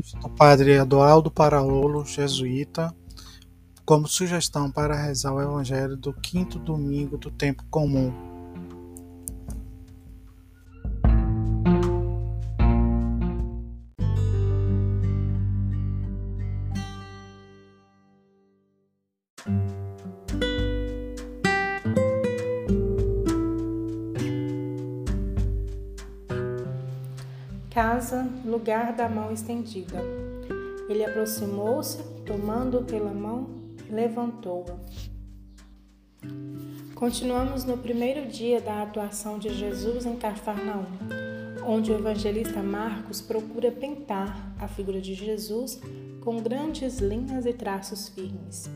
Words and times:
do 0.00 0.30
Padre 0.30 0.72
Eduardo 0.72 1.30
Paraolo, 1.30 2.02
jesuíta, 2.06 2.94
como 3.84 4.08
sugestão 4.08 4.70
para 4.70 4.96
rezar 4.96 5.34
o 5.34 5.40
Evangelho 5.40 5.98
do 5.98 6.14
quinto 6.14 6.58
domingo 6.58 7.18
do 7.18 7.30
tempo 7.30 7.62
comum. 7.70 8.31
Casa, 27.82 28.28
lugar 28.44 28.92
da 28.92 29.08
mão 29.08 29.32
estendida. 29.32 29.98
Ele 30.88 31.04
aproximou-se, 31.04 32.00
tomando 32.24 32.84
pela 32.84 33.12
mão, 33.12 33.50
levantou-a. 33.90 34.76
Continuamos 36.94 37.64
no 37.64 37.76
primeiro 37.76 38.28
dia 38.28 38.60
da 38.60 38.84
atuação 38.84 39.36
de 39.36 39.52
Jesus 39.52 40.06
em 40.06 40.14
Cafarnaum, 40.14 40.86
onde 41.66 41.90
o 41.90 41.96
evangelista 41.96 42.62
Marcos 42.62 43.20
procura 43.20 43.72
pintar 43.72 44.54
a 44.60 44.68
figura 44.68 45.00
de 45.00 45.14
Jesus 45.14 45.80
com 46.20 46.40
grandes 46.40 47.00
linhas 47.00 47.46
e 47.46 47.52
traços 47.52 48.08
firmes. 48.08 48.70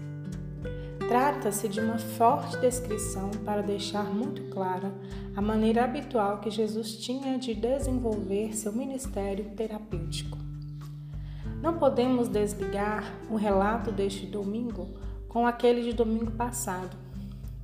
Trata-se 1.09 1.69
de 1.69 1.79
uma 1.79 1.99
forte 1.99 2.57
descrição 2.59 3.31
para 3.45 3.63
deixar 3.63 4.13
muito 4.13 4.43
clara 4.51 4.93
a 5.37 5.41
maneira 5.41 5.85
habitual 5.85 6.39
que 6.39 6.51
Jesus 6.51 6.97
tinha 6.97 7.39
de 7.39 7.55
desenvolver 7.55 8.57
seu 8.57 8.73
ministério 8.73 9.45
terapêutico. 9.57 10.37
Não 11.63 11.79
podemos 11.79 12.29
desligar 12.29 13.05
o 13.31 13.37
relato 13.37 13.93
deste 13.93 14.27
domingo 14.27 14.89
com 15.29 15.47
aquele 15.47 15.83
de 15.83 15.93
domingo 15.93 16.33
passado. 16.33 16.97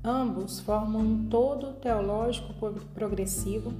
Ambos 0.05 0.61
formam 0.61 1.00
um 1.00 1.28
todo 1.28 1.74
teológico 1.80 2.55
progressivo 2.95 3.72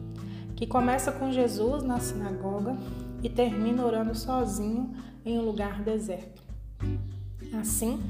que 0.57 0.67
começa 0.67 1.13
com 1.13 1.31
Jesus 1.31 1.85
na 1.85 2.01
sinagoga 2.01 2.77
e 3.23 3.29
termina 3.29 3.85
orando 3.85 4.15
sozinho 4.17 4.93
em 5.25 5.39
um 5.39 5.43
lugar 5.43 5.83
deserto. 5.83 6.42
Assim, 7.59 8.01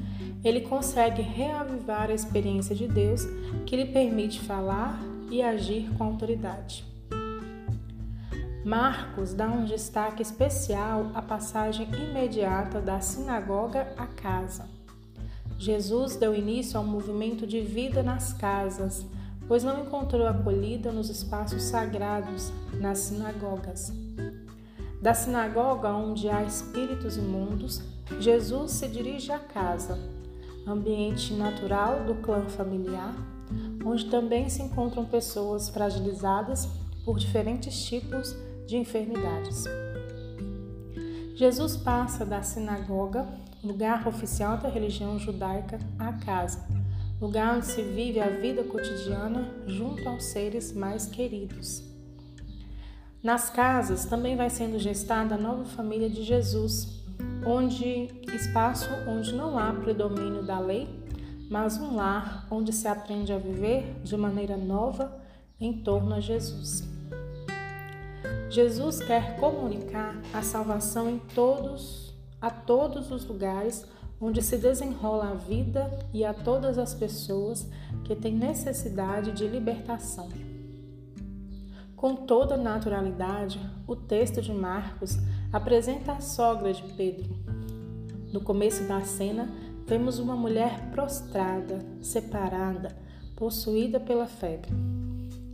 ele 0.43 0.61
consegue 0.61 1.21
reavivar 1.21 2.09
a 2.09 2.13
experiência 2.13 2.75
de 2.75 2.87
Deus 2.87 3.25
que 3.65 3.75
lhe 3.75 3.85
permite 3.85 4.41
falar 4.41 5.01
e 5.29 5.41
agir 5.41 5.89
com 5.97 6.03
autoridade. 6.03 6.85
Marcos 8.63 9.33
dá 9.33 9.49
um 9.49 9.65
destaque 9.65 10.21
especial 10.21 11.11
à 11.13 11.21
passagem 11.21 11.85
imediata 11.95 12.79
da 12.79 13.01
sinagoga 13.01 13.93
à 13.97 14.07
casa. 14.07 14.69
Jesus 15.57 16.15
deu 16.15 16.33
início 16.33 16.77
ao 16.77 16.85
movimento 16.85 17.45
de 17.45 17.59
vida 17.59 18.01
nas 18.01 18.31
casas, 18.31 19.05
pois 19.47 19.63
não 19.63 19.81
encontrou 19.81 20.25
acolhida 20.27 20.91
nos 20.91 21.09
espaços 21.09 21.63
sagrados, 21.63 22.53
nas 22.79 22.99
sinagogas. 22.99 23.91
Da 25.01 25.13
sinagoga 25.13 25.89
onde 25.89 26.29
há 26.29 26.43
espíritos 26.43 27.17
imundos, 27.17 27.81
Jesus 28.19 28.71
se 28.71 28.87
dirige 28.87 29.31
à 29.31 29.39
casa, 29.39 29.97
ambiente 30.67 31.33
natural 31.33 32.03
do 32.05 32.15
clã 32.15 32.43
familiar, 32.49 33.13
onde 33.85 34.05
também 34.05 34.49
se 34.49 34.61
encontram 34.61 35.05
pessoas 35.05 35.69
fragilizadas 35.69 36.67
por 37.03 37.17
diferentes 37.17 37.85
tipos 37.85 38.35
de 38.65 38.77
enfermidades. 38.77 39.65
Jesus 41.35 41.75
passa 41.75 42.25
da 42.25 42.41
sinagoga, 42.41 43.27
lugar 43.63 44.07
oficial 44.07 44.57
da 44.57 44.69
religião 44.69 45.17
judaica, 45.17 45.79
à 45.97 46.13
casa, 46.13 46.65
lugar 47.19 47.57
onde 47.57 47.65
se 47.65 47.81
vive 47.81 48.19
a 48.19 48.29
vida 48.29 48.63
cotidiana 48.63 49.49
junto 49.65 50.07
aos 50.07 50.25
seres 50.25 50.73
mais 50.73 51.05
queridos. 51.05 51.83
Nas 53.21 53.49
casas 53.49 54.05
também 54.05 54.35
vai 54.35 54.49
sendo 54.49 54.77
gestada 54.77 55.35
a 55.35 55.37
nova 55.37 55.63
família 55.63 56.09
de 56.09 56.23
Jesus, 56.23 57.02
onde 57.45 58.09
espaço 58.33 58.89
onde 59.07 59.33
não 59.33 59.57
há 59.57 59.73
predomínio 59.73 60.43
da 60.43 60.59
lei, 60.59 60.87
mas 61.49 61.77
um 61.77 61.95
lar 61.95 62.47
onde 62.49 62.71
se 62.71 62.87
aprende 62.87 63.31
a 63.33 63.37
viver 63.37 64.01
de 64.03 64.15
maneira 64.17 64.57
nova 64.57 65.21
em 65.59 65.83
torno 65.83 66.15
a 66.15 66.19
Jesus. 66.19 66.83
Jesus 68.49 69.01
quer 69.01 69.37
comunicar 69.37 70.15
a 70.33 70.41
salvação 70.41 71.09
em 71.09 71.19
todos, 71.33 72.13
a 72.39 72.49
todos 72.49 73.11
os 73.11 73.25
lugares 73.25 73.85
onde 74.21 74.41
se 74.41 74.57
desenrola 74.57 75.31
a 75.31 75.33
vida 75.33 75.91
e 76.13 76.23
a 76.23 76.33
todas 76.33 76.77
as 76.77 76.93
pessoas 76.93 77.67
que 78.03 78.15
têm 78.15 78.33
necessidade 78.33 79.31
de 79.31 79.47
libertação. 79.47 80.29
Com 81.95 82.15
toda 82.15 82.57
naturalidade, 82.57 83.59
o 83.87 83.95
texto 83.95 84.41
de 84.41 84.53
Marcos 84.53 85.17
apresenta 85.53 86.13
a 86.13 86.19
sogra 86.19 86.73
de 86.73 86.81
Pedro. 86.93 87.29
No 88.33 88.41
começo 88.41 88.83
da 88.85 89.01
cena, 89.01 89.47
vemos 89.85 90.17
uma 90.17 90.35
mulher 90.35 90.89
prostrada, 90.89 91.79
separada, 92.01 92.97
possuída 93.35 93.99
pela 93.99 94.25
febre. 94.25 94.71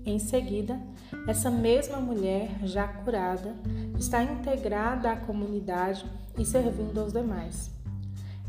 Em 0.05 0.17
seguida, 0.17 0.79
essa 1.27 1.51
mesma 1.51 1.97
mulher, 1.97 2.49
já 2.63 2.87
curada, 2.87 3.53
está 3.99 4.23
integrada 4.23 5.11
à 5.11 5.17
comunidade 5.17 6.05
e 6.37 6.45
servindo 6.45 7.01
aos 7.01 7.11
demais. 7.11 7.69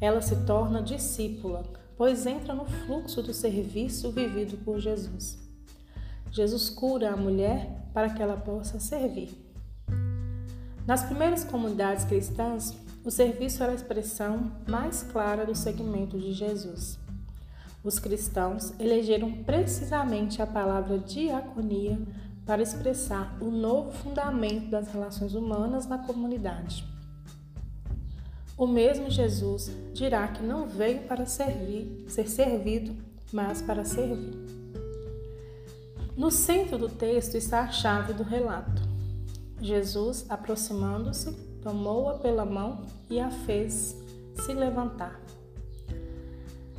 Ela 0.01 0.23
se 0.23 0.37
torna 0.47 0.81
discípula, 0.81 1.65
pois 1.97 2.27
entra 2.27 2.55
no 2.55 2.65
fluxo 2.65 3.21
do 3.23 3.35
serviço 3.35 4.13
vivido 4.13 4.57
por 4.65 4.79
Jesus. 4.79 5.37
Jesus 6.31 6.71
cura 6.71 7.11
a 7.11 7.17
mulher 7.17 7.89
para 7.93 8.09
que 8.11 8.23
ela 8.23 8.37
possa 8.37 8.79
servir. 8.79 9.40
Nas 10.91 11.05
primeiras 11.05 11.45
comunidades 11.45 12.05
cristãs, 12.05 12.77
o 13.05 13.13
serviço 13.13 13.63
era 13.63 13.71
a 13.71 13.77
expressão 13.77 14.51
mais 14.67 15.05
clara 15.05 15.47
do 15.47 15.55
segmento 15.55 16.19
de 16.19 16.33
Jesus. 16.33 16.99
Os 17.85 18.01
cristãos 18.01 18.75
elegeram 18.77 19.31
precisamente 19.45 20.43
a 20.43 20.47
palavra 20.49 20.99
diaconia 20.99 21.97
para 22.45 22.61
expressar 22.61 23.39
o 23.41 23.53
novo 23.53 23.93
fundamento 23.93 24.69
das 24.69 24.93
relações 24.93 25.33
humanas 25.33 25.87
na 25.87 25.99
comunidade. 25.99 26.85
O 28.59 28.67
mesmo 28.67 29.09
Jesus 29.09 29.71
dirá 29.95 30.27
que 30.27 30.43
não 30.43 30.67
veio 30.67 31.03
para 31.03 31.25
servir, 31.25 32.05
ser 32.09 32.29
servido, 32.29 32.97
mas 33.33 33.63
para 33.63 33.85
servir. 33.85 34.35
No 36.17 36.33
centro 36.33 36.77
do 36.77 36.89
texto 36.89 37.37
está 37.37 37.61
a 37.61 37.71
chave 37.71 38.13
do 38.13 38.25
relato. 38.25 38.90
Jesus, 39.61 40.25
aproximando-se, 40.29 41.33
tomou-a 41.63 42.15
pela 42.15 42.45
mão 42.45 42.87
e 43.11 43.21
a 43.21 43.31
fez 43.31 43.97
se 44.35 44.55
levantar. 44.55 45.21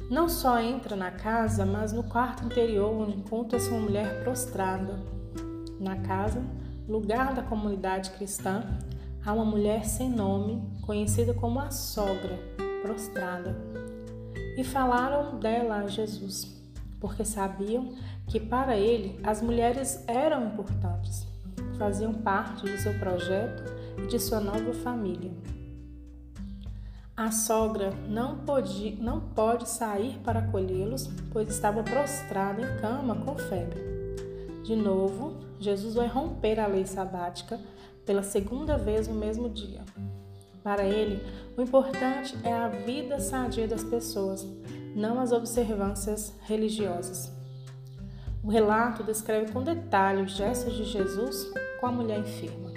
Não 0.09 0.27
só 0.27 0.59
entra 0.59 0.95
na 0.95 1.11
casa, 1.11 1.65
mas 1.65 1.93
no 1.93 2.03
quarto 2.03 2.43
interior, 2.43 2.91
onde 2.91 3.17
encontra-se 3.17 3.69
uma 3.69 3.79
mulher 3.79 4.23
prostrada. 4.23 4.99
Na 5.79 5.95
casa, 5.97 6.43
lugar 6.87 7.33
da 7.33 7.43
comunidade 7.43 8.09
cristã, 8.11 8.63
há 9.23 9.31
uma 9.31 9.45
mulher 9.45 9.85
sem 9.85 10.09
nome, 10.09 10.61
conhecida 10.81 11.33
como 11.33 11.59
a 11.59 11.69
sogra, 11.71 12.37
prostrada. 12.81 13.55
E 14.57 14.63
falaram 14.63 15.39
dela 15.39 15.77
a 15.77 15.87
Jesus, 15.87 16.61
porque 16.99 17.23
sabiam 17.23 17.93
que 18.27 18.39
para 18.39 18.75
ele 18.75 19.19
as 19.23 19.41
mulheres 19.41 20.03
eram 20.07 20.47
importantes 20.47 21.30
faziam 21.81 22.13
parte 22.13 22.69
do 22.69 22.77
seu 22.77 22.93
projeto 22.99 23.63
e 23.97 24.05
de 24.05 24.19
sua 24.19 24.39
nova 24.39 24.71
família. 24.71 25.31
A 27.17 27.31
sogra 27.31 27.91
não 28.07 28.37
pode, 28.37 28.97
não 29.01 29.19
pode 29.19 29.67
sair 29.67 30.19
para 30.23 30.41
acolhê-los, 30.41 31.09
pois 31.33 31.49
estava 31.49 31.81
prostrada 31.81 32.61
em 32.61 32.79
cama 32.79 33.15
com 33.15 33.35
febre. 33.35 33.81
De 34.63 34.75
novo, 34.75 35.39
Jesus 35.59 35.95
vai 35.95 36.05
romper 36.05 36.59
a 36.59 36.67
lei 36.67 36.85
sabática 36.85 37.59
pela 38.05 38.21
segunda 38.21 38.77
vez 38.77 39.07
no 39.07 39.15
mesmo 39.15 39.49
dia. 39.49 39.81
Para 40.63 40.83
ele, 40.83 41.19
o 41.57 41.63
importante 41.63 42.37
é 42.43 42.53
a 42.53 42.67
vida 42.67 43.19
sadia 43.19 43.67
das 43.67 43.83
pessoas, 43.83 44.45
não 44.95 45.19
as 45.19 45.31
observâncias 45.31 46.31
religiosas. 46.43 47.31
O 48.43 48.49
relato 48.49 49.03
descreve 49.03 49.51
com 49.51 49.63
detalhe 49.63 50.21
os 50.21 50.31
gestos 50.31 50.75
de 50.75 50.83
Jesus 50.83 51.51
com 51.81 51.87
a 51.87 51.91
mulher 51.91 52.19
enferma. 52.19 52.71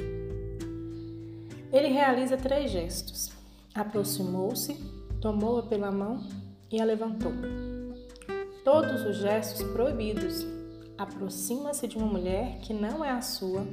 Ele 1.71 1.89
realiza 1.89 2.39
três 2.39 2.71
gestos: 2.71 3.31
aproximou-se, 3.75 4.75
tomou-a 5.21 5.63
pela 5.63 5.93
mão 5.93 6.27
e 6.73 6.81
a 6.81 6.85
levantou. 6.85 7.33
Todos 8.65 9.03
os 9.03 9.19
gestos 9.19 9.63
proibidos. 9.73 10.47
Aproxima-se 10.97 11.89
de 11.89 11.99
uma 11.99 12.07
mulher 12.07 12.61
que 12.61 12.73
não 12.73 13.05
é 13.05 13.11
a 13.11 13.21
sua, 13.21 13.67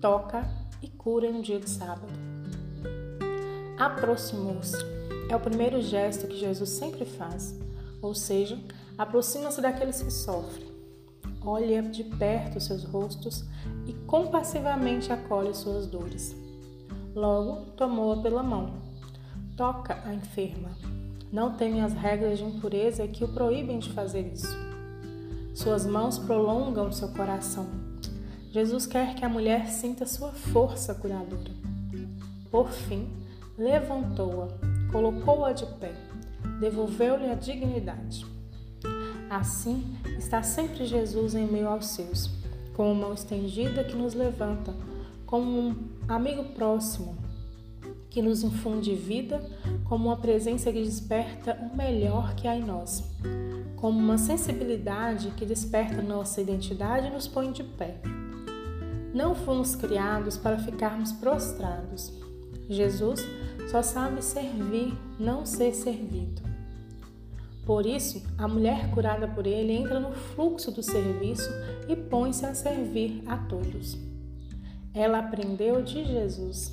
toca 0.00 0.44
e 0.82 0.88
cura 0.88 1.26
em 1.26 1.34
um 1.34 1.40
dia 1.40 1.60
de 1.60 1.70
sábado. 1.70 2.12
Aproximou-se. 3.78 4.76
É 5.30 5.36
o 5.36 5.40
primeiro 5.40 5.80
gesto 5.80 6.26
que 6.26 6.36
Jesus 6.36 6.70
sempre 6.70 7.04
faz, 7.04 7.56
ou 8.02 8.14
seja, 8.14 8.58
aproxima-se 8.98 9.60
daqueles 9.60 10.02
que 10.02 10.10
sofrem. 10.10 10.75
Olha 11.46 11.80
de 11.80 12.02
perto 12.02 12.58
seus 12.58 12.82
rostos 12.82 13.44
e 13.86 13.92
compassivamente 13.92 15.12
acolhe 15.12 15.54
suas 15.54 15.86
dores. 15.86 16.36
Logo, 17.14 17.70
tomou-a 17.76 18.20
pela 18.20 18.42
mão. 18.42 18.74
Toca 19.56 20.02
a 20.04 20.12
enferma. 20.12 20.76
Não 21.32 21.54
teme 21.54 21.80
as 21.80 21.92
regras 21.92 22.38
de 22.38 22.44
impureza 22.44 23.06
que 23.06 23.22
o 23.22 23.28
proíbem 23.28 23.78
de 23.78 23.92
fazer 23.92 24.32
isso. 24.32 24.56
Suas 25.54 25.86
mãos 25.86 26.18
prolongam 26.18 26.90
seu 26.90 27.08
coração. 27.10 27.66
Jesus 28.50 28.84
quer 28.86 29.14
que 29.14 29.24
a 29.24 29.28
mulher 29.28 29.68
sinta 29.68 30.04
sua 30.04 30.32
força 30.32 30.94
curadora. 30.94 31.52
Por 32.50 32.70
fim, 32.70 33.08
levantou-a, 33.56 34.48
colocou-a 34.90 35.52
de 35.52 35.66
pé, 35.78 35.92
devolveu-lhe 36.60 37.30
a 37.30 37.34
dignidade. 37.34 38.26
Assim 39.30 39.95
está 40.26 40.42
sempre 40.42 40.84
Jesus 40.84 41.36
em 41.36 41.46
meio 41.46 41.68
aos 41.68 41.86
seus, 41.86 42.28
com 42.74 42.90
uma 42.90 43.06
mão 43.06 43.14
estendida 43.14 43.84
que 43.84 43.94
nos 43.94 44.12
levanta, 44.12 44.74
como 45.24 45.48
um 45.48 45.76
amigo 46.08 46.42
próximo 46.46 47.16
que 48.10 48.20
nos 48.20 48.42
infunde 48.42 48.92
vida, 48.96 49.40
como 49.84 50.08
uma 50.08 50.16
presença 50.16 50.72
que 50.72 50.82
desperta 50.82 51.56
o 51.62 51.76
melhor 51.76 52.34
que 52.34 52.48
há 52.48 52.56
em 52.56 52.64
nós, 52.64 53.04
como 53.76 54.00
uma 54.00 54.18
sensibilidade 54.18 55.30
que 55.36 55.46
desperta 55.46 56.02
nossa 56.02 56.40
identidade 56.40 57.06
e 57.06 57.10
nos 57.10 57.28
põe 57.28 57.52
de 57.52 57.62
pé. 57.62 58.00
Não 59.14 59.32
fomos 59.32 59.76
criados 59.76 60.36
para 60.36 60.58
ficarmos 60.58 61.12
prostrados. 61.12 62.12
Jesus 62.68 63.24
só 63.70 63.80
sabe 63.80 64.24
servir, 64.24 64.92
não 65.20 65.46
ser 65.46 65.72
servido. 65.72 66.45
Por 67.66 67.84
isso, 67.84 68.22
a 68.38 68.46
mulher 68.46 68.92
curada 68.92 69.26
por 69.26 69.44
ele 69.44 69.72
entra 69.72 69.98
no 69.98 70.12
fluxo 70.12 70.70
do 70.70 70.84
serviço 70.84 71.50
e 71.88 71.96
põe-se 71.96 72.46
a 72.46 72.54
servir 72.54 73.24
a 73.26 73.36
todos. 73.36 73.98
Ela 74.94 75.18
aprendeu 75.18 75.82
de 75.82 76.04
Jesus. 76.04 76.72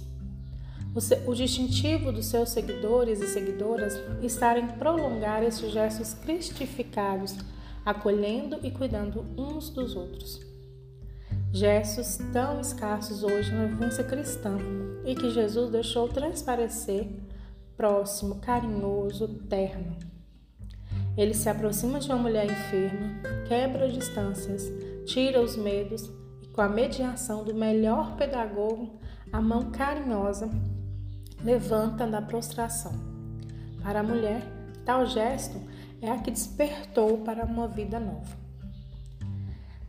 O 1.25 1.33
distintivo 1.33 2.11
dos 2.11 2.27
seus 2.27 2.49
seguidores 2.49 3.19
e 3.19 3.27
seguidoras 3.27 3.99
está 4.21 4.57
em 4.59 4.67
prolongar 4.67 5.41
esses 5.41 5.71
gestos 5.71 6.13
cristificados, 6.13 7.35
acolhendo 7.83 8.59
e 8.61 8.69
cuidando 8.69 9.25
uns 9.35 9.71
dos 9.71 9.95
outros. 9.95 10.39
Gestos 11.51 12.19
tão 12.31 12.61
escassos 12.61 13.23
hoje 13.23 13.51
na 13.51 13.65
vivência 13.65 14.03
cristã 14.03 14.59
e 15.03 15.15
que 15.15 15.31
Jesus 15.31 15.71
deixou 15.71 16.07
transparecer 16.07 17.07
próximo, 17.75 18.35
carinhoso, 18.35 19.27
terno. 19.49 20.12
Ele 21.15 21.33
se 21.33 21.47
aproxima 21.47 21.99
de 21.99 22.07
uma 22.07 22.17
mulher 22.17 22.45
enferma, 22.45 23.21
quebra 23.47 23.87
distâncias, 23.87 24.71
tira 25.05 25.41
os 25.41 25.55
medos 25.55 26.09
e, 26.41 26.47
com 26.47 26.61
a 26.61 26.69
mediação 26.69 27.43
do 27.43 27.53
melhor 27.53 28.15
pedagogo, 28.15 28.99
a 29.31 29.41
mão 29.41 29.71
carinhosa 29.71 30.49
levanta 31.43 32.07
da 32.07 32.21
prostração. 32.21 32.93
Para 33.83 33.99
a 33.99 34.03
mulher, 34.03 34.41
tal 34.85 35.05
gesto 35.05 35.59
é 36.01 36.09
a 36.09 36.17
que 36.17 36.31
despertou 36.31 37.19
para 37.19 37.45
uma 37.45 37.67
vida 37.67 37.99
nova. 37.99 38.43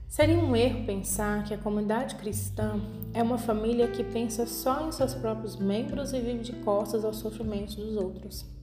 Seria 0.09 0.39
um 0.39 0.55
erro 0.55 0.87
pensar 0.87 1.43
que 1.43 1.55
a 1.55 1.59
comunidade 1.59 2.15
cristã 2.15 2.81
é 3.13 3.23
uma 3.23 3.37
família 3.37 3.89
que 3.89 4.05
pensa 4.05 4.47
só 4.47 4.87
em 4.87 4.93
seus 4.93 5.13
próprios 5.13 5.57
membros 5.57 6.13
e 6.13 6.21
vive 6.21 6.45
de 6.45 6.53
costas 6.53 7.05
aos 7.05 7.17
sofrimentos 7.17 7.75
dos 7.75 7.97
outros. 7.97 8.54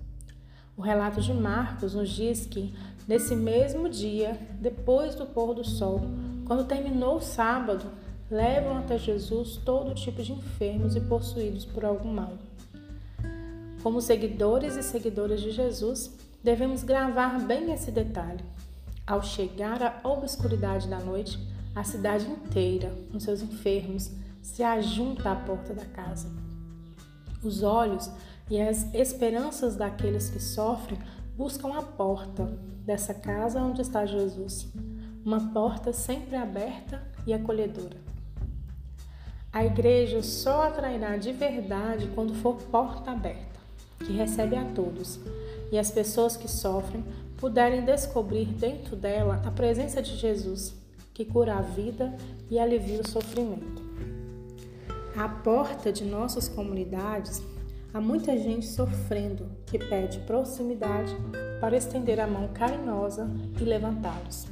O 0.81 0.83
relato 0.83 1.21
de 1.21 1.31
Marcos 1.31 1.93
nos 1.93 2.09
diz 2.09 2.47
que, 2.47 2.73
nesse 3.07 3.35
mesmo 3.35 3.87
dia, 3.87 4.35
depois 4.59 5.13
do 5.13 5.27
pôr 5.27 5.53
do 5.53 5.63
sol, 5.63 6.01
quando 6.43 6.65
terminou 6.65 7.17
o 7.17 7.21
sábado, 7.21 7.85
levam 8.31 8.79
até 8.79 8.97
Jesus 8.97 9.57
todo 9.57 9.93
tipo 9.93 10.23
de 10.23 10.33
enfermos 10.33 10.95
e 10.95 11.01
possuídos 11.01 11.65
por 11.65 11.85
algum 11.85 12.11
mal. 12.11 12.33
Como 13.83 14.01
seguidores 14.01 14.75
e 14.75 14.81
seguidoras 14.81 15.39
de 15.39 15.51
Jesus, 15.51 16.17
devemos 16.43 16.81
gravar 16.81 17.39
bem 17.41 17.71
esse 17.71 17.91
detalhe. 17.91 18.43
Ao 19.05 19.21
chegar 19.21 19.83
à 19.83 20.09
obscuridade 20.09 20.87
da 20.87 20.97
noite, 20.97 21.37
a 21.75 21.83
cidade 21.83 22.25
inteira, 22.25 22.91
com 23.11 23.19
seus 23.19 23.43
enfermos, 23.43 24.09
se 24.41 24.63
ajunta 24.63 25.31
à 25.31 25.35
porta 25.35 25.75
da 25.75 25.85
casa. 25.85 26.27
Os 27.43 27.61
olhos 27.61 28.09
e 28.51 28.59
as 28.59 28.93
esperanças 28.93 29.77
daqueles 29.77 30.29
que 30.29 30.41
sofrem 30.41 30.99
buscam 31.37 31.73
a 31.73 31.81
porta 31.81 32.43
dessa 32.85 33.13
casa 33.13 33.61
onde 33.61 33.81
está 33.81 34.05
Jesus, 34.05 34.67
uma 35.23 35.53
porta 35.53 35.93
sempre 35.93 36.35
aberta 36.35 37.01
e 37.25 37.33
acolhedora. 37.33 37.95
A 39.53 39.63
igreja 39.63 40.21
só 40.21 40.63
atrairá 40.63 41.15
de 41.15 41.31
verdade 41.31 42.09
quando 42.13 42.35
for 42.35 42.57
porta 42.63 43.11
aberta, 43.11 43.57
que 43.99 44.11
recebe 44.11 44.57
a 44.57 44.65
todos, 44.65 45.17
e 45.71 45.79
as 45.79 45.89
pessoas 45.89 46.35
que 46.35 46.49
sofrem 46.49 47.05
puderem 47.37 47.85
descobrir 47.85 48.47
dentro 48.47 48.97
dela 48.97 49.41
a 49.45 49.51
presença 49.51 50.01
de 50.01 50.17
Jesus, 50.17 50.75
que 51.13 51.23
cura 51.23 51.55
a 51.55 51.61
vida 51.61 52.13
e 52.49 52.59
alivia 52.59 52.99
o 52.99 53.07
sofrimento. 53.07 53.81
A 55.15 55.29
porta 55.29 55.91
de 55.91 56.03
nossas 56.03 56.49
comunidades 56.49 57.41
Há 57.93 57.99
muita 57.99 58.37
gente 58.37 58.65
sofrendo 58.65 59.51
que 59.65 59.77
pede 59.77 60.19
proximidade 60.19 61.13
para 61.59 61.75
estender 61.75 62.21
a 62.21 62.27
mão 62.27 62.47
carinhosa 62.53 63.29
e 63.59 63.65
levantá-los. 63.65 64.47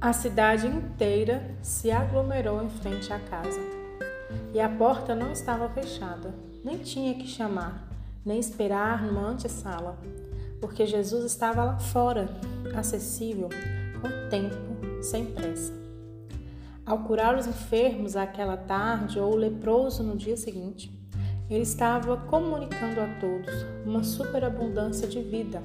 A 0.00 0.12
cidade 0.12 0.66
inteira 0.66 1.56
se 1.62 1.88
aglomerou 1.88 2.64
em 2.64 2.68
frente 2.68 3.12
à 3.12 3.20
casa. 3.20 3.60
E 4.52 4.58
a 4.58 4.68
porta 4.68 5.14
não 5.14 5.30
estava 5.30 5.68
fechada, 5.68 6.34
nem 6.64 6.78
tinha 6.78 7.14
que 7.14 7.28
chamar, 7.28 7.88
nem 8.24 8.40
esperar 8.40 9.04
numa 9.04 9.28
antessala, 9.28 9.96
porque 10.60 10.84
Jesus 10.84 11.24
estava 11.24 11.62
lá 11.62 11.78
fora, 11.78 12.28
acessível, 12.74 13.50
com 14.00 14.28
tempo, 14.28 15.00
sem 15.00 15.26
pressa. 15.26 15.72
Ao 16.84 17.04
curar 17.04 17.36
os 17.36 17.46
enfermos 17.46 18.16
aquela 18.16 18.56
tarde 18.56 19.20
ou 19.20 19.32
o 19.32 19.36
leproso 19.36 20.02
no 20.02 20.16
dia 20.16 20.36
seguinte, 20.36 20.95
ele 21.48 21.62
estava 21.62 22.16
comunicando 22.16 23.00
a 23.00 23.06
todos 23.20 23.54
uma 23.84 24.02
superabundância 24.02 25.06
de 25.06 25.20
vida, 25.22 25.62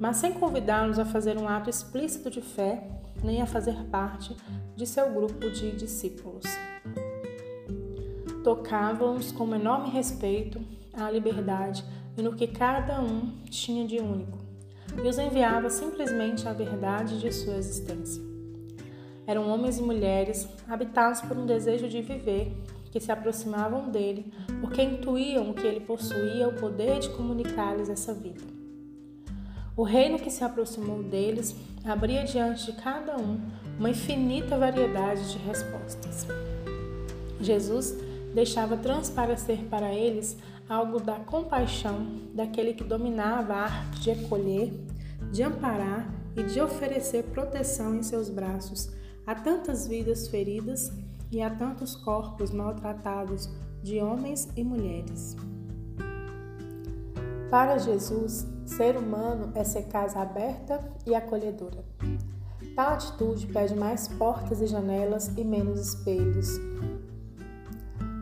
mas 0.00 0.16
sem 0.16 0.32
convidá-los 0.32 0.98
a 0.98 1.04
fazer 1.04 1.36
um 1.36 1.48
ato 1.48 1.68
explícito 1.68 2.30
de 2.30 2.40
fé 2.40 2.88
nem 3.22 3.40
a 3.40 3.46
fazer 3.46 3.76
parte 3.90 4.36
de 4.74 4.86
seu 4.86 5.10
grupo 5.10 5.50
de 5.50 5.72
discípulos. 5.72 6.44
Tocavam-os 8.42 9.30
com 9.30 9.54
enorme 9.54 9.90
respeito 9.90 10.60
à 10.92 11.10
liberdade 11.10 11.84
e 12.16 12.22
no 12.22 12.34
que 12.34 12.46
cada 12.46 13.00
um 13.00 13.38
tinha 13.48 13.86
de 13.86 13.98
único, 13.98 14.38
e 15.02 15.08
os 15.08 15.18
enviava 15.18 15.70
simplesmente 15.70 16.48
à 16.48 16.52
verdade 16.52 17.20
de 17.20 17.32
sua 17.32 17.54
existência. 17.54 18.22
Eram 19.26 19.48
homens 19.48 19.78
e 19.78 19.82
mulheres 19.82 20.48
habitados 20.68 21.20
por 21.20 21.36
um 21.36 21.46
desejo 21.46 21.88
de 21.88 22.02
viver 22.02 22.52
que 22.90 23.00
se 23.00 23.10
aproximavam 23.10 23.88
dele 23.88 24.30
porque 24.62 24.80
intuíam 24.80 25.52
que 25.52 25.66
ele 25.66 25.80
possuía 25.80 26.46
o 26.46 26.52
poder 26.52 27.00
de 27.00 27.08
comunicar-lhes 27.10 27.88
essa 27.88 28.14
vida. 28.14 28.40
O 29.76 29.82
reino 29.82 30.20
que 30.20 30.30
se 30.30 30.44
aproximou 30.44 31.02
deles 31.02 31.56
abria 31.84 32.22
diante 32.22 32.66
de 32.66 32.80
cada 32.80 33.16
um 33.16 33.40
uma 33.76 33.90
infinita 33.90 34.56
variedade 34.56 35.32
de 35.32 35.38
respostas. 35.38 36.28
Jesus 37.40 37.96
deixava 38.32 38.76
transparecer 38.76 39.64
para 39.64 39.92
eles 39.92 40.36
algo 40.68 41.00
da 41.00 41.16
compaixão 41.16 42.06
daquele 42.32 42.72
que 42.72 42.84
dominava 42.84 43.54
a 43.54 43.62
arte 43.64 44.00
de 44.00 44.10
acolher, 44.12 44.72
de 45.32 45.42
amparar 45.42 46.08
e 46.36 46.44
de 46.44 46.60
oferecer 46.60 47.24
proteção 47.24 47.96
em 47.96 48.02
seus 48.04 48.28
braços 48.28 48.90
a 49.26 49.34
tantas 49.34 49.88
vidas 49.88 50.28
feridas 50.28 50.92
e 51.32 51.42
a 51.42 51.50
tantos 51.50 51.96
corpos 51.96 52.52
maltratados 52.52 53.48
de 53.82 54.00
homens 54.00 54.48
e 54.56 54.62
mulheres. 54.62 55.36
Para 57.50 57.78
Jesus, 57.78 58.46
ser 58.64 58.96
humano 58.96 59.52
é 59.54 59.64
ser 59.64 59.82
casa 59.84 60.20
aberta 60.20 60.82
e 61.04 61.14
acolhedora. 61.14 61.84
Tal 62.74 62.94
atitude 62.94 63.46
pede 63.48 63.74
mais 63.74 64.08
portas 64.08 64.62
e 64.62 64.66
janelas 64.66 65.30
e 65.36 65.44
menos 65.44 65.80
espelhos. 65.88 66.48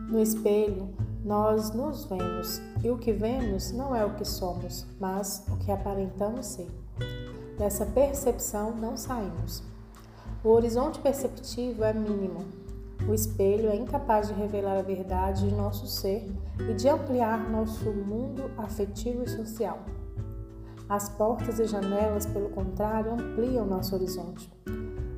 No 0.09 0.19
espelho, 0.19 0.89
nós 1.23 1.71
nos 1.71 2.03
vemos 2.05 2.61
e 2.83 2.89
o 2.89 2.97
que 2.97 3.13
vemos 3.13 3.71
não 3.71 3.95
é 3.95 4.03
o 4.03 4.15
que 4.15 4.25
somos, 4.25 4.85
mas 4.99 5.45
o 5.49 5.55
que 5.57 5.71
aparentamos 5.71 6.47
ser. 6.47 6.67
Dessa 7.57 7.85
percepção 7.85 8.75
não 8.75 8.97
saímos. 8.97 9.63
O 10.43 10.49
horizonte 10.49 10.99
perceptivo 10.99 11.83
é 11.83 11.93
mínimo, 11.93 12.43
O 13.07 13.13
espelho 13.13 13.69
é 13.69 13.75
incapaz 13.75 14.27
de 14.27 14.33
revelar 14.33 14.77
a 14.77 14.81
verdade 14.83 15.49
de 15.49 15.55
nosso 15.55 15.87
ser 15.87 16.31
e 16.59 16.73
de 16.73 16.87
ampliar 16.87 17.49
nosso 17.49 17.91
mundo 17.91 18.51
afetivo 18.57 19.23
e 19.23 19.29
social. 19.29 19.79
As 20.87 21.09
portas 21.09 21.59
e 21.59 21.65
janelas, 21.65 22.25
pelo 22.25 22.49
contrário, 22.49 23.13
ampliam 23.13 23.65
nosso 23.65 23.95
horizonte. 23.95 24.51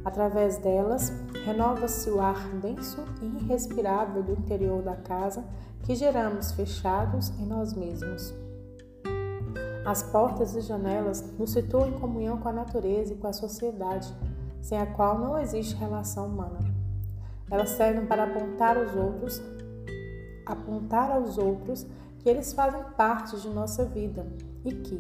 Através 0.06 0.58
delas, 0.58 1.12
renova-se 1.46 2.10
o 2.10 2.22
ar 2.22 2.48
denso 2.62 3.04
e 3.22 3.26
irrespirável 3.26 4.22
do 4.22 4.34
interior 4.34 4.82
da 4.82 4.96
casa 4.96 5.44
que 5.84 5.96
geramos 5.96 6.52
fechados 6.52 7.30
em 7.40 7.46
nós 7.46 7.74
mesmos. 7.74 8.34
As 9.86 10.02
portas 10.02 10.56
e 10.56 10.62
janelas 10.62 11.24
nos 11.38 11.52
situam 11.52 11.90
em 11.90 12.00
comunhão 12.00 12.38
com 12.38 12.48
a 12.48 12.54
natureza 12.54 13.14
e 13.14 13.18
com 13.18 13.28
a 13.28 13.34
sociedade, 13.34 14.14
sem 14.62 14.78
a 14.78 14.86
qual 14.86 15.20
não 15.20 15.38
existe 15.38 15.76
relação 15.76 16.28
humana. 16.28 16.73
Elas 17.54 17.70
servem 17.70 18.08
para 18.08 18.24
apontar 18.24 18.76
aos 18.76 18.96
outros, 18.96 19.40
apontar 20.44 21.12
aos 21.12 21.38
outros 21.38 21.86
que 22.18 22.28
eles 22.28 22.52
fazem 22.52 22.82
parte 22.98 23.40
de 23.40 23.48
nossa 23.48 23.86
vida 23.86 24.26
e 24.66 24.74
que, 24.74 25.00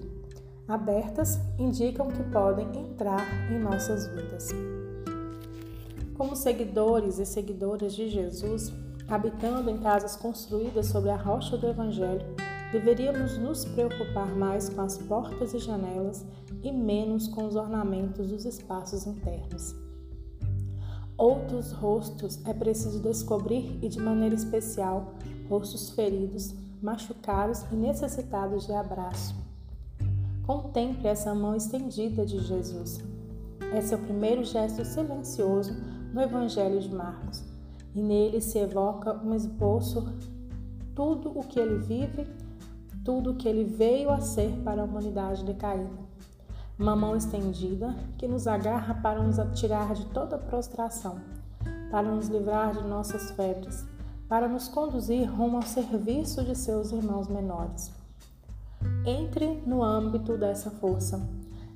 abertas 0.68 1.40
indicam 1.58 2.10
que 2.10 2.22
podem 2.26 2.68
entrar 2.78 3.26
em 3.52 3.58
nossas 3.58 4.06
vidas. 4.06 4.50
Como 6.16 6.36
seguidores 6.36 7.18
e 7.18 7.26
seguidoras 7.26 7.96
de 7.96 8.08
Jesus, 8.08 8.72
habitando 9.08 9.72
em 9.72 9.80
casas 9.80 10.16
construídas 10.16 10.86
sobre 10.86 11.10
a 11.10 11.18
rocha 11.18 11.58
do 11.58 11.68
Evangelho, 11.68 12.36
deveríamos 12.72 13.36
nos 13.36 13.66
preocupar 13.66 14.28
mais 14.28 14.70
com 14.70 14.82
as 14.82 15.00
portas 15.00 15.56
e 15.56 15.58
janelas 15.58 16.24
e 16.62 16.72
menos 16.72 17.28
com 17.28 17.48
os 17.48 17.56
ornamentos 17.56 18.28
dos 18.28 18.46
espaços 18.46 19.08
internos. 19.08 19.83
Outros 21.17 21.72
rostos 21.72 22.39
é 22.46 22.53
preciso 22.53 23.00
descobrir 23.00 23.79
e, 23.82 23.89
de 23.89 24.00
maneira 24.00 24.36
especial, 24.36 25.13
rostos 25.50 25.91
feridos, 25.91 26.53
machucados 26.82 27.63
e 27.72 27.75
necessitados 27.75 28.65
de 28.65 28.74
abraço 28.74 29.43
Contemple 30.46 31.08
essa 31.08 31.34
mão 31.34 31.55
estendida 31.55 32.25
de 32.25 32.38
Jesus. 32.39 33.01
Esse 33.74 33.93
é 33.93 33.98
o 33.98 34.01
primeiro 34.01 34.43
gesto 34.43 34.84
silencioso 34.84 35.74
no 36.13 36.22
Evangelho 36.22 36.82
de 36.82 36.93
Marcos, 36.93 37.41
e 37.96 38.01
nele 38.01 38.41
se 38.41 38.60
evoca 38.60 39.15
um 39.24 39.34
esboço 39.34 40.05
tudo 40.93 41.29
o 41.29 41.43
que 41.48 41.58
ele 41.58 41.79
vive, 41.79 42.27
tudo 43.05 43.32
o 43.32 43.36
que 43.36 43.48
ele 43.48 43.63
veio 43.63 44.10
a 44.10 44.20
ser 44.20 44.51
para 44.65 44.82
a 44.82 44.86
humanidade 44.86 45.46
decaída. 45.46 46.03
Uma 46.77 46.96
mão 46.96 47.15
estendida 47.15 47.96
que 48.18 48.27
nos 48.27 48.48
agarra 48.48 48.96
para 48.96 49.22
nos 49.22 49.38
atirar 49.38 49.94
de 49.94 50.06
toda 50.08 50.39
prostração, 50.39 51.20
para 51.92 52.12
nos 52.12 52.27
livrar 52.27 52.74
de 52.74 52.84
nossas 52.84 53.30
febres, 53.32 53.86
para 54.27 54.48
nos 54.48 54.68
conduzir 54.68 55.30
rumo 55.30 55.58
ao 55.58 55.63
serviço 55.63 56.44
de 56.44 56.56
seus 56.56 56.92
irmãos 56.92 57.27
menores. 57.27 57.92
Entre 59.06 59.62
no 59.68 59.84
âmbito 59.84 60.36
dessa 60.36 60.72
força. 60.72 61.22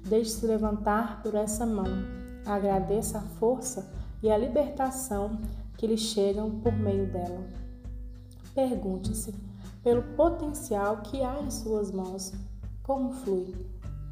Deixe-se 0.08 0.46
levantar 0.48 1.22
por 1.22 1.36
essa 1.36 1.66
mão. 1.66 1.86
Agradeça 2.46 3.20
a 3.20 3.22
força 3.22 3.88
e 4.24 4.32
a 4.32 4.38
libertação 4.38 5.38
que 5.77 5.86
lhe 5.86 5.98
chegam 5.98 6.50
por 6.60 6.74
meio 6.74 7.06
dela. 7.12 7.46
Pergunte-se 8.56 9.36
pelo 9.84 10.01
potencial 10.16 10.98
que 10.98 11.22
há 11.22 11.39
em 11.39 11.51
suas 11.51 11.92
mãos. 11.92 12.34
Como 12.82 13.12
flui? 13.12 13.54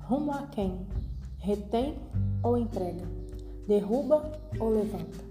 Rumo 0.07 0.33
a 0.33 0.45
quem? 0.45 0.85
Retém 1.39 1.97
ou 2.43 2.55
entrega? 2.59 3.07
Derruba 3.67 4.31
ou 4.59 4.69
levanta? 4.69 5.25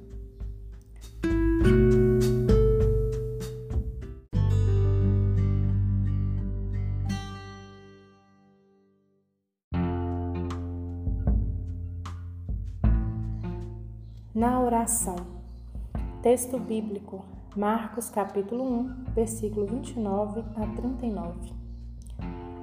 Na 14.34 14.60
oração. 14.60 15.14
Texto 16.20 16.58
bíblico, 16.58 17.24
Marcos 17.56 18.10
capítulo 18.10 18.64
1, 18.64 19.04
versículo 19.14 19.66
29 19.66 20.40
a 20.56 20.66
39. 20.74 21.52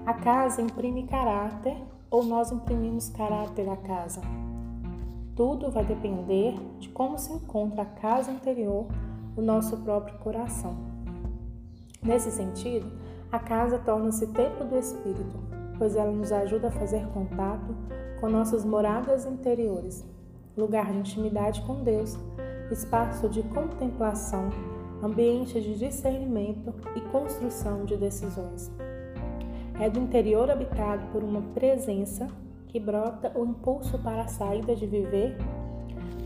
A 0.05 0.13
casa 0.15 0.61
imprime 0.61 1.07
caráter 1.07 1.77
ou 2.11 2.25
nós 2.25 2.51
imprimimos 2.51 3.07
caráter 3.09 3.69
à 3.69 3.77
casa? 3.77 4.21
Tudo 5.33 5.71
vai 5.71 5.85
depender 5.85 6.53
de 6.77 6.89
como 6.89 7.17
se 7.17 7.31
encontra 7.31 7.83
a 7.83 7.85
casa 7.85 8.29
interior 8.29 8.85
do 9.33 9.41
nosso 9.41 9.77
próprio 9.77 10.19
coração. 10.19 10.75
Nesse 12.03 12.29
sentido, 12.29 12.91
a 13.31 13.39
casa 13.39 13.79
torna-se 13.79 14.27
templo 14.27 14.65
do 14.65 14.77
Espírito, 14.77 15.39
pois 15.77 15.95
ela 15.95 16.11
nos 16.11 16.33
ajuda 16.33 16.67
a 16.67 16.71
fazer 16.71 17.07
contato 17.07 17.73
com 18.19 18.29
nossas 18.29 18.65
moradas 18.65 19.25
interiores, 19.25 20.05
lugar 20.57 20.91
de 20.91 20.99
intimidade 20.99 21.61
com 21.61 21.81
Deus, 21.81 22.17
espaço 22.69 23.29
de 23.29 23.41
contemplação, 23.43 24.49
ambiente 25.01 25.61
de 25.61 25.77
discernimento 25.77 26.73
e 26.95 27.01
construção 27.09 27.85
de 27.85 27.95
decisões. 27.95 28.69
É 29.81 29.89
do 29.89 29.99
interior 29.99 30.51
habitado 30.51 31.07
por 31.07 31.23
uma 31.23 31.41
presença 31.41 32.27
que 32.67 32.79
brota 32.79 33.31
o 33.35 33.43
impulso 33.43 33.97
para 33.97 34.21
a 34.21 34.27
saída 34.27 34.75
de 34.75 34.85
viver, 34.85 35.35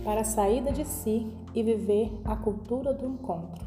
para 0.04 0.22
a 0.22 0.26
saída 0.26 0.74
de 0.74 0.84
si 0.84 1.32
e 1.54 1.64
viver 1.64 2.12
a 2.26 2.36
cultura 2.36 2.94
do 2.94 3.06
encontro. 3.06 3.64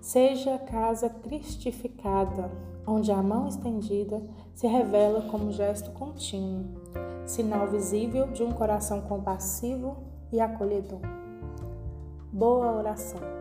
Seja 0.00 0.54
a 0.54 0.58
casa 0.58 1.10
cristificada, 1.10 2.50
onde 2.86 3.12
a 3.12 3.22
mão 3.22 3.46
estendida 3.46 4.22
se 4.54 4.66
revela 4.66 5.20
como 5.30 5.52
gesto 5.52 5.90
contínuo, 5.90 6.64
sinal 7.26 7.66
visível 7.68 8.28
de 8.28 8.42
um 8.42 8.52
coração 8.52 9.02
compassivo 9.02 9.98
e 10.32 10.40
acolhedor. 10.40 11.02
Boa 12.32 12.72
oração. 12.72 13.37